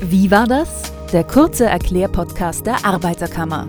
[0.00, 0.92] Wie war das?
[1.12, 3.66] Der kurze Erklärpodcast der Arbeiterkammer.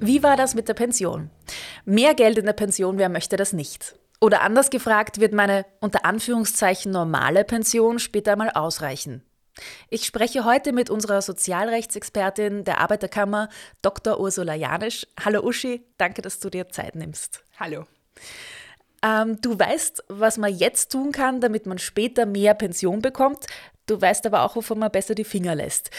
[0.00, 1.30] Wie war das mit der Pension?
[1.84, 3.94] Mehr Geld in der Pension, wer möchte das nicht?
[4.20, 9.22] Oder anders gefragt, wird meine unter Anführungszeichen normale Pension später einmal ausreichen?
[9.88, 13.48] Ich spreche heute mit unserer Sozialrechtsexpertin der Arbeiterkammer,
[13.82, 14.18] Dr.
[14.18, 15.06] Ursula Janisch.
[15.24, 17.44] Hallo Uschi, danke, dass du dir Zeit nimmst.
[17.60, 17.86] Hallo.
[19.02, 23.46] Ähm, du weißt, was man jetzt tun kann, damit man später mehr Pension bekommt.
[23.86, 25.90] Du weißt aber auch, wovon man besser die Finger lässt.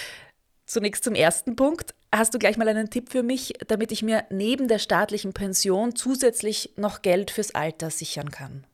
[0.66, 1.96] Zunächst zum ersten Punkt.
[2.14, 5.96] Hast du gleich mal einen Tipp für mich, damit ich mir neben der staatlichen Pension
[5.96, 8.67] zusätzlich noch Geld fürs Alter sichern kann?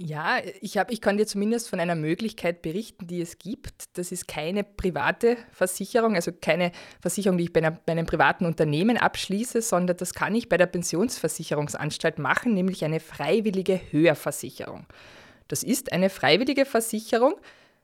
[0.00, 3.98] Ja, ich, hab, ich kann dir zumindest von einer Möglichkeit berichten, die es gibt.
[3.98, 6.70] Das ist keine private Versicherung, also keine
[7.00, 10.56] Versicherung, die ich bei, einer, bei einem privaten Unternehmen abschließe, sondern das kann ich bei
[10.56, 14.86] der Pensionsversicherungsanstalt machen, nämlich eine freiwillige Höherversicherung.
[15.48, 17.34] Das ist eine freiwillige Versicherung.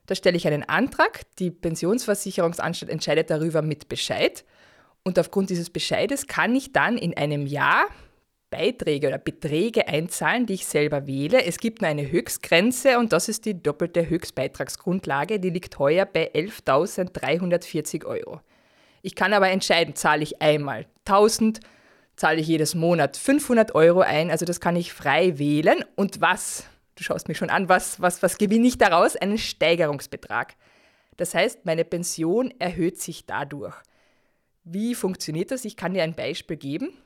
[0.06, 4.44] Da stelle ich einen Antrag, die Pensionsversicherungsanstalt entscheidet darüber mit Bescheid.
[5.02, 7.86] Und aufgrund dieses Bescheides kann ich dann in einem Jahr
[8.54, 11.44] Beiträge oder Beträge einzahlen, die ich selber wähle.
[11.44, 15.40] Es gibt nur eine Höchstgrenze und das ist die doppelte Höchstbeitragsgrundlage.
[15.40, 18.40] Die liegt heuer bei 11.340 Euro.
[19.02, 21.58] Ich kann aber entscheiden, zahle ich einmal 1000,
[22.14, 24.30] zahle ich jedes Monat 500 Euro ein.
[24.30, 25.84] Also das kann ich frei wählen.
[25.96, 29.16] Und was, du schaust mich schon an, was, was, was gewinne ich daraus?
[29.16, 30.54] Einen Steigerungsbetrag.
[31.16, 33.74] Das heißt, meine Pension erhöht sich dadurch.
[34.62, 35.64] Wie funktioniert das?
[35.64, 36.96] Ich kann dir ein Beispiel geben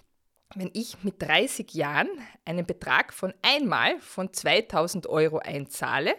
[0.55, 2.09] wenn ich mit 30 Jahren
[2.45, 6.15] einen Betrag von einmal von 2000 Euro einzahle,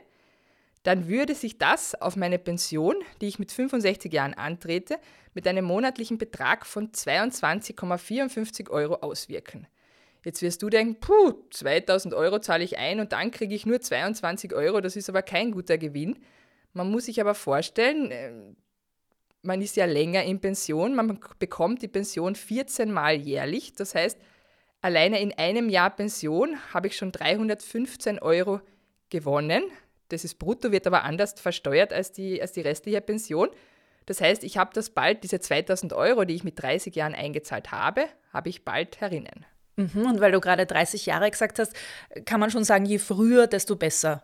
[0.84, 4.98] dann würde sich das auf meine Pension, die ich mit 65 Jahren antrete,
[5.34, 9.68] mit einem monatlichen Betrag von 22,54 Euro auswirken.
[10.24, 13.80] Jetzt wirst du denken, puh, 2000 Euro zahle ich ein und dann kriege ich nur
[13.80, 16.20] 22 Euro, das ist aber kein guter Gewinn.
[16.74, 18.58] Man muss sich aber vorstellen, ähm,
[19.42, 23.74] man ist ja länger in Pension, man bekommt die Pension 14 Mal jährlich.
[23.74, 24.18] Das heißt,
[24.82, 28.62] alleine in einem Jahr Pension habe ich schon 315 Euro
[29.10, 29.64] gewonnen.
[30.10, 33.50] Das ist brutto, wird aber anders versteuert als die, als die restliche Pension.
[34.06, 37.72] Das heißt, ich habe das bald, diese 2000 Euro, die ich mit 30 Jahren eingezahlt
[37.72, 39.46] habe, habe ich bald herinnen.
[39.76, 41.74] Mhm, und weil du gerade 30 Jahre gesagt hast,
[42.26, 44.24] kann man schon sagen, je früher, desto besser.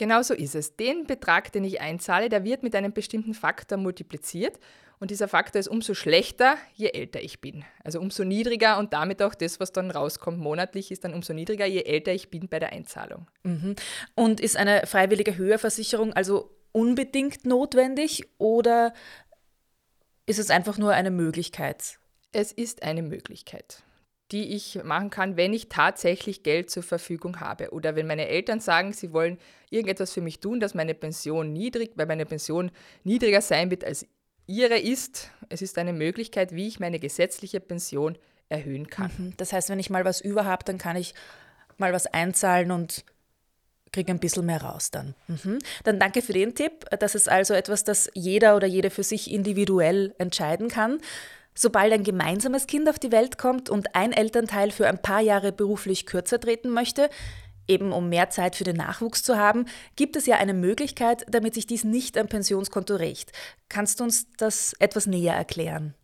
[0.00, 0.76] Genau so ist es.
[0.76, 4.58] Den Betrag, den ich einzahle, der wird mit einem bestimmten Faktor multipliziert
[4.98, 7.66] und dieser Faktor ist umso schlechter, je älter ich bin.
[7.84, 11.66] Also umso niedriger und damit auch das, was dann rauskommt monatlich, ist dann umso niedriger,
[11.66, 13.26] je älter ich bin bei der Einzahlung.
[13.42, 13.76] Mhm.
[14.14, 18.94] Und ist eine freiwillige Höherversicherung also unbedingt notwendig oder
[20.24, 21.98] ist es einfach nur eine Möglichkeit?
[22.32, 23.82] Es ist eine Möglichkeit
[24.32, 27.70] die ich machen kann, wenn ich tatsächlich Geld zur Verfügung habe.
[27.70, 29.38] Oder wenn meine Eltern sagen, sie wollen
[29.70, 32.70] irgendetwas für mich tun, dass meine Pension niedrig, weil meine Pension
[33.04, 34.06] niedriger sein wird als
[34.46, 35.30] ihre ist.
[35.48, 38.16] Es ist eine Möglichkeit, wie ich meine gesetzliche Pension
[38.48, 39.10] erhöhen kann.
[39.16, 39.34] Mhm.
[39.36, 41.14] Das heißt, wenn ich mal was über habe, dann kann ich
[41.78, 43.04] mal was einzahlen und
[43.92, 45.14] kriege ein bisschen mehr raus dann.
[45.26, 45.58] Mhm.
[45.84, 46.84] Dann danke für den Tipp.
[46.98, 51.00] Das ist also etwas, das jeder oder jede für sich individuell entscheiden kann.
[51.54, 55.52] Sobald ein gemeinsames Kind auf die Welt kommt und ein Elternteil für ein paar Jahre
[55.52, 57.10] beruflich kürzer treten möchte,
[57.68, 59.66] eben um mehr Zeit für den Nachwuchs zu haben,
[59.96, 63.32] gibt es ja eine Möglichkeit, damit sich dies nicht am Pensionskonto rächt.
[63.68, 65.94] Kannst du uns das etwas näher erklären?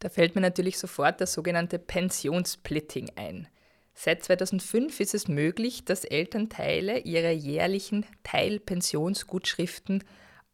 [0.00, 3.48] Da fällt mir natürlich sofort das sogenannte Pensionssplitting ein.
[3.94, 10.02] Seit 2005 ist es möglich, dass Elternteile ihre jährlichen Teilpensionsgutschriften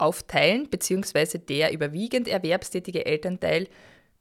[0.00, 3.68] aufteilen, beziehungsweise der überwiegend erwerbstätige Elternteil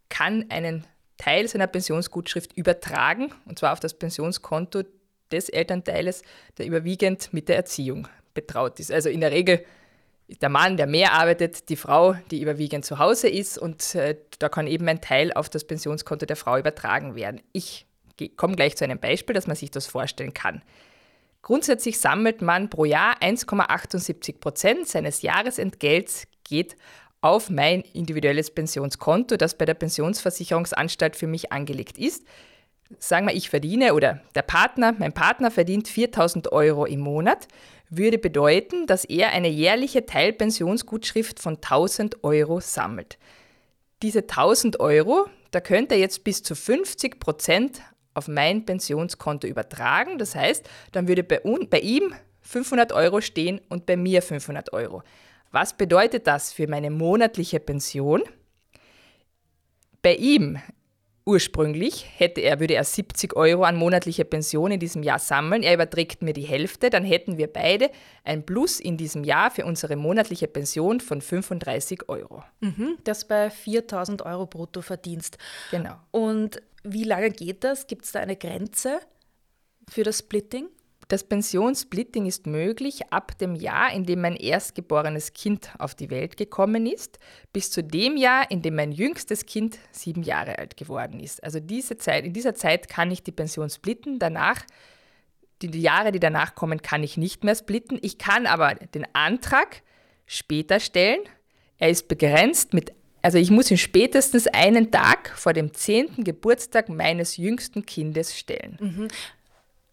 [0.09, 0.85] kann einen
[1.17, 4.83] Teil seiner Pensionsgutschrift übertragen, und zwar auf das Pensionskonto
[5.31, 6.23] des Elternteiles,
[6.57, 8.91] der überwiegend mit der Erziehung betraut ist.
[8.91, 9.63] Also in der Regel
[10.41, 14.49] der Mann, der mehr arbeitet, die Frau, die überwiegend zu Hause ist und äh, da
[14.49, 17.41] kann eben ein Teil auf das Pensionskonto der Frau übertragen werden.
[17.51, 17.85] Ich
[18.35, 20.61] komme gleich zu einem Beispiel, dass man sich das vorstellen kann.
[21.41, 26.75] Grundsätzlich sammelt man pro Jahr 1,78 Prozent seines Jahresentgelts geht
[27.21, 32.25] auf mein individuelles Pensionskonto, das bei der Pensionsversicherungsanstalt für mich angelegt ist.
[32.97, 37.47] Sagen wir, ich verdiene oder der Partner, mein Partner verdient 4000 Euro im Monat,
[37.89, 43.17] würde bedeuten, dass er eine jährliche Teilpensionsgutschrift von 1000 Euro sammelt.
[44.01, 47.81] Diese 1000 Euro, da könnte er jetzt bis zu 50 Prozent
[48.13, 50.17] auf mein Pensionskonto übertragen.
[50.17, 55.03] Das heißt, dann würde bei, bei ihm 500 Euro stehen und bei mir 500 Euro.
[55.51, 58.23] Was bedeutet das für meine monatliche Pension?
[60.01, 60.59] Bei ihm
[61.29, 65.61] Ursprünglich hätte er, würde er 70 Euro an monatliche Pension in diesem Jahr sammeln.
[65.61, 67.91] Er überträgt mir die Hälfte, dann hätten wir beide
[68.23, 72.43] ein Plus in diesem Jahr für unsere monatliche Pension von 35 Euro.
[72.61, 75.37] Mhm, das bei 4000 Euro brutto verdienst.
[75.69, 75.97] Genau.
[76.09, 77.87] Und wie lange geht das?
[77.87, 78.99] Gibt es da eine Grenze
[79.89, 80.69] für das Splitting?
[81.09, 86.37] Das Pensionssplitting ist möglich ab dem Jahr, in dem mein erstgeborenes Kind auf die Welt
[86.37, 87.17] gekommen ist,
[87.51, 91.43] bis zu dem Jahr, in dem mein jüngstes Kind sieben Jahre alt geworden ist.
[91.43, 94.19] Also diese Zeit, in dieser Zeit kann ich die Pension splitten.
[94.19, 94.63] Danach,
[95.63, 97.97] die, Jahre, die danach kommen, kann ich nicht mehr splitten.
[98.03, 99.81] Ich kann aber den Antrag
[100.27, 101.21] später stellen.
[101.79, 106.89] Er ist begrenzt mit also ich muss ihn spätestens einen Tag vor dem zehnten Geburtstag
[106.89, 108.77] meines jüngsten Kindes stellen.
[108.79, 109.07] Mhm.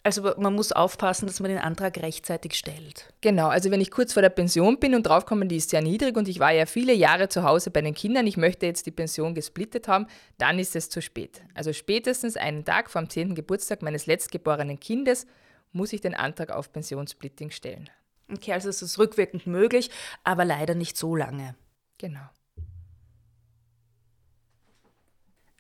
[0.07, 3.13] Also man muss aufpassen, dass man den Antrag rechtzeitig stellt.
[3.23, 6.17] Genau, also wenn ich kurz vor der Pension bin und draufkomme, die ist sehr niedrig
[6.17, 8.93] und ich war ja viele Jahre zu Hause bei den Kindern, ich möchte jetzt die
[8.93, 10.07] Pension gesplittet haben,
[10.39, 11.43] dann ist es zu spät.
[11.55, 13.35] Also spätestens einen Tag vor dem 10.
[13.35, 15.27] Geburtstag meines letztgeborenen Kindes
[15.73, 17.91] muss ich den Antrag auf Pensionssplitting stellen.
[18.33, 19.91] Okay, also es ist rückwirkend möglich,
[20.23, 21.57] aber leider nicht so lange.
[21.99, 22.29] Genau.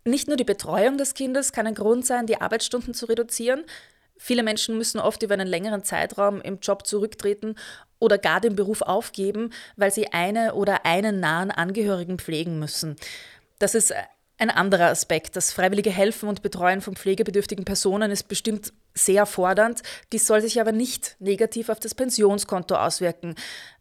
[0.07, 3.65] Nicht nur die Betreuung des Kindes kann ein Grund sein, die Arbeitsstunden zu reduzieren,
[4.19, 7.55] Viele Menschen müssen oft über einen längeren Zeitraum im Job zurücktreten
[7.99, 12.97] oder gar den Beruf aufgeben, weil sie eine oder einen nahen Angehörigen pflegen müssen.
[13.59, 13.95] Das ist
[14.39, 15.37] ein anderer Aspekt.
[15.37, 19.83] Das freiwillige Helfen und Betreuen von pflegebedürftigen Personen ist bestimmt sehr fordernd.
[20.13, 23.35] Dies soll sich aber nicht negativ auf das Pensionskonto auswirken.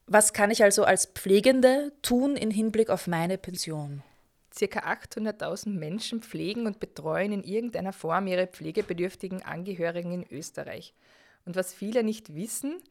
[0.08, 4.04] Was kann ich also als Pflegende tun in Hinblick auf meine Pension?
[4.58, 10.94] Circa 800.000 Menschen pflegen und betreuen in irgendeiner Form ihre pflegebedürftigen Angehörigen in Österreich.
[11.46, 12.82] Und was viele nicht wissen,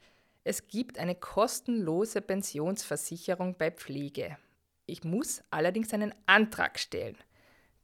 [0.45, 4.37] es gibt eine kostenlose Pensionsversicherung bei Pflege.
[4.85, 7.17] Ich muss allerdings einen Antrag stellen.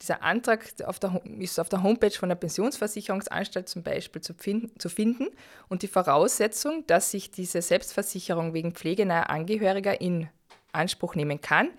[0.02, 4.78] Dieser Antrag auf der, ist auf der Homepage von der Pensionsversicherungsanstalt zum Beispiel zu, finden,
[4.78, 5.28] zu finden.
[5.68, 10.28] Und die Voraussetzung, dass ich diese Selbstversicherung wegen pflegenaher Angehöriger in
[10.72, 11.70] Anspruch nehmen kann,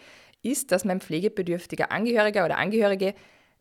[0.43, 3.13] ist, dass mein pflegebedürftiger Angehöriger oder Angehörige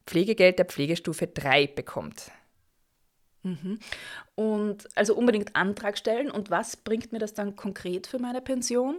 [0.06, 2.30] Pflegegeld der Pflegestufe 3 bekommt.
[3.42, 3.78] Mhm.
[4.34, 6.30] Und also unbedingt Antrag stellen.
[6.30, 8.96] Und was bringt mir das dann konkret für meine Pension?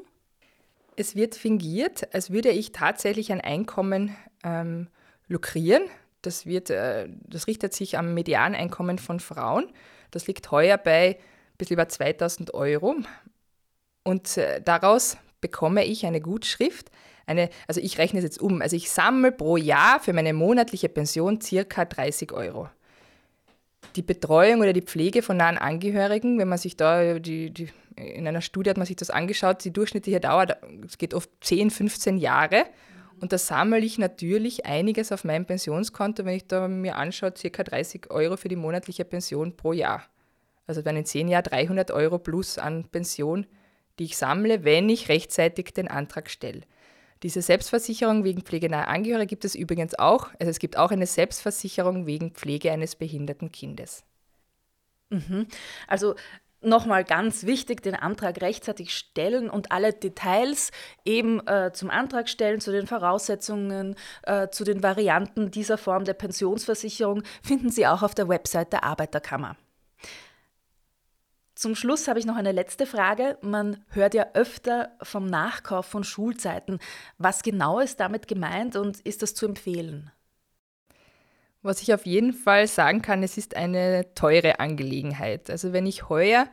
[0.95, 4.87] Es wird fingiert, als würde ich tatsächlich ein Einkommen ähm,
[5.27, 5.83] lukrieren.
[6.21, 9.71] Das, wird, äh, das richtet sich am Medianeinkommen von Frauen.
[10.11, 12.95] Das liegt heuer bei ein bisschen über 2000 Euro.
[14.03, 16.91] Und äh, daraus bekomme ich eine Gutschrift,
[17.25, 20.89] eine, also ich rechne es jetzt um, also ich sammle pro Jahr für meine monatliche
[20.89, 22.69] Pension circa 30 Euro.
[23.95, 28.27] Die Betreuung oder die Pflege von nahen Angehörigen, wenn man sich da, die, die, in
[28.27, 30.47] einer Studie hat man sich das angeschaut, die durchschnittliche Dauer,
[30.85, 32.65] es geht oft 10, 15 Jahre.
[33.19, 37.63] Und da sammle ich natürlich einiges auf meinem Pensionskonto, wenn ich da mir anschaue, circa
[37.63, 40.03] 30 Euro für die monatliche Pension pro Jahr.
[40.65, 43.45] Also dann in 10 Jahren 300 Euro plus an Pension,
[43.99, 46.61] die ich sammle, wenn ich rechtzeitig den Antrag stelle.
[47.23, 50.29] Diese Selbstversicherung wegen pflegenaher Angehöriger gibt es übrigens auch.
[50.39, 54.03] Also es gibt auch eine Selbstversicherung wegen Pflege eines behinderten Kindes.
[55.09, 55.47] Mhm.
[55.87, 56.15] Also
[56.61, 60.71] nochmal ganz wichtig, den Antrag rechtzeitig stellen und alle Details
[61.05, 66.13] eben äh, zum Antrag stellen, zu den Voraussetzungen, äh, zu den Varianten dieser Form der
[66.13, 69.57] Pensionsversicherung finden Sie auch auf der Website der Arbeiterkammer.
[71.61, 73.37] Zum Schluss habe ich noch eine letzte Frage.
[73.41, 76.79] Man hört ja öfter vom Nachkauf von Schulzeiten.
[77.19, 80.09] Was genau ist damit gemeint und ist das zu empfehlen?
[81.61, 85.51] Was ich auf jeden Fall sagen kann, es ist eine teure Angelegenheit.
[85.51, 86.47] Also wenn ich heuer